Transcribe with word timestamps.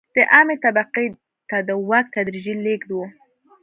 د 0.15 0.17
عامې 0.33 0.55
طبقې 0.65 1.05
ته 1.49 1.57
د 1.67 1.69
واک 1.87 2.05
تدریجي 2.15 2.53
لېږد 2.65 2.89
و. 2.93 2.97